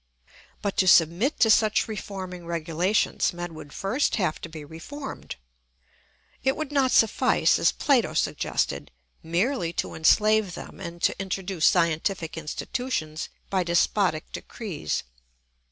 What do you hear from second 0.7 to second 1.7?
to submit to